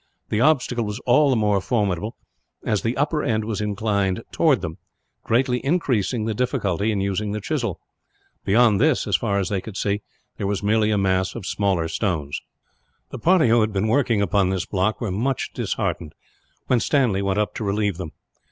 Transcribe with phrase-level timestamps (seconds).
[0.29, 2.15] The obstacle was all the more formidable,
[2.65, 4.79] as the upper end was inclined towards them,
[5.23, 7.79] greatly increasing the difficulty in using the chisel.
[8.43, 10.01] Beyond this, as far as they could see,
[10.37, 12.41] there was merely a mass of smaller stones.
[13.11, 16.15] The party who had been working upon this block were much disheartened,
[16.65, 18.11] when Stanley went up to relieve them.